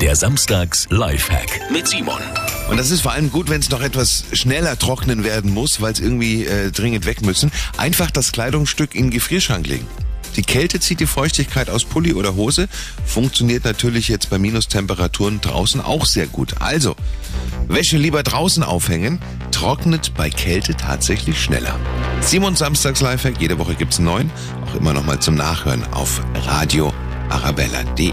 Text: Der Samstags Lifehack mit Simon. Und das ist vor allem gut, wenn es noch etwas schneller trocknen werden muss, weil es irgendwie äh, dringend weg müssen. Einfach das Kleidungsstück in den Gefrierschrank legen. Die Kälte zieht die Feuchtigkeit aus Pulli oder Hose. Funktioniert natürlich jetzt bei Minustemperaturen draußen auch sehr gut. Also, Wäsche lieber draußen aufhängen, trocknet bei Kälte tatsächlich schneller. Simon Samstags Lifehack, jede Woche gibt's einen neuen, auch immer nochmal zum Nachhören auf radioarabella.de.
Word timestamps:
Der 0.00 0.14
Samstags 0.14 0.86
Lifehack 0.90 1.70
mit 1.72 1.88
Simon. 1.88 2.20
Und 2.68 2.76
das 2.76 2.90
ist 2.90 3.00
vor 3.00 3.12
allem 3.12 3.30
gut, 3.30 3.48
wenn 3.48 3.60
es 3.60 3.70
noch 3.70 3.80
etwas 3.80 4.24
schneller 4.32 4.78
trocknen 4.78 5.24
werden 5.24 5.54
muss, 5.54 5.80
weil 5.80 5.92
es 5.92 6.00
irgendwie 6.00 6.44
äh, 6.44 6.70
dringend 6.70 7.06
weg 7.06 7.22
müssen. 7.22 7.50
Einfach 7.78 8.10
das 8.10 8.32
Kleidungsstück 8.32 8.94
in 8.94 9.06
den 9.06 9.10
Gefrierschrank 9.10 9.66
legen. 9.66 9.86
Die 10.36 10.42
Kälte 10.42 10.80
zieht 10.80 11.00
die 11.00 11.06
Feuchtigkeit 11.06 11.70
aus 11.70 11.84
Pulli 11.84 12.12
oder 12.12 12.34
Hose. 12.34 12.68
Funktioniert 13.06 13.64
natürlich 13.64 14.08
jetzt 14.08 14.28
bei 14.28 14.38
Minustemperaturen 14.38 15.40
draußen 15.40 15.80
auch 15.80 16.04
sehr 16.04 16.26
gut. 16.26 16.60
Also, 16.60 16.94
Wäsche 17.66 17.96
lieber 17.96 18.22
draußen 18.22 18.62
aufhängen, 18.62 19.18
trocknet 19.50 20.12
bei 20.14 20.28
Kälte 20.28 20.76
tatsächlich 20.76 21.40
schneller. 21.40 21.74
Simon 22.20 22.54
Samstags 22.54 23.00
Lifehack, 23.00 23.40
jede 23.40 23.58
Woche 23.58 23.74
gibt's 23.74 23.96
einen 23.96 24.06
neuen, 24.06 24.30
auch 24.66 24.74
immer 24.74 24.92
nochmal 24.92 25.20
zum 25.20 25.36
Nachhören 25.36 25.84
auf 25.94 26.20
radioarabella.de. 26.34 28.12